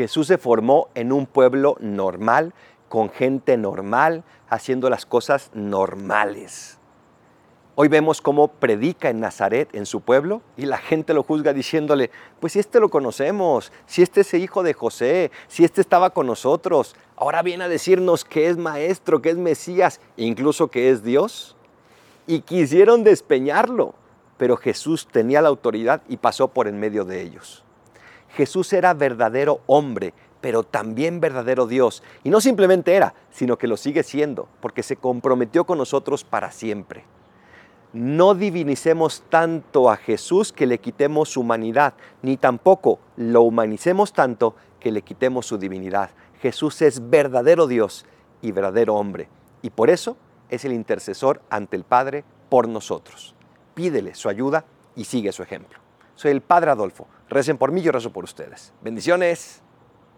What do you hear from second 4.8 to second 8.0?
las cosas normales. Hoy